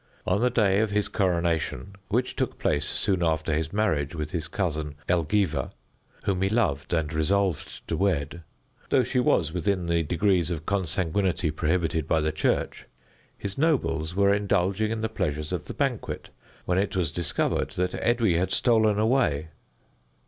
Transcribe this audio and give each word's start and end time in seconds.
On 0.25 0.41
the 0.41 0.49
day 0.49 0.79
of 0.79 0.89
his 0.89 1.07
coronation, 1.07 1.93
which 2.07 2.35
took 2.35 2.57
place 2.57 2.87
soon 2.87 3.21
after 3.21 3.53
his 3.53 3.71
marriage 3.71 4.15
with 4.15 4.31
his 4.31 4.47
cousin 4.47 4.95
Elgiva, 5.07 5.73
whom 6.23 6.41
he 6.41 6.49
loved 6.49 6.91
and 6.91 7.13
resolved 7.13 7.87
to 7.87 7.95
wed, 7.95 8.41
though 8.89 9.03
she 9.03 9.19
was 9.19 9.53
within 9.53 9.85
the 9.85 10.01
degrees 10.01 10.49
of 10.49 10.65
consanguinity 10.65 11.51
prohibited 11.51 12.07
by 12.07 12.19
the 12.19 12.31
Church, 12.31 12.87
his 13.37 13.59
nobles 13.59 14.15
were 14.15 14.33
indulging 14.33 14.89
in 14.89 15.01
the 15.01 15.07
pleasures 15.07 15.51
of 15.51 15.65
the 15.65 15.73
banquet, 15.75 16.29
when 16.65 16.79
it 16.79 16.95
was 16.95 17.11
discovered 17.11 17.69
that 17.73 17.93
Edwy 18.03 18.37
had 18.37 18.49
stolen 18.49 18.97
away. 18.97 19.49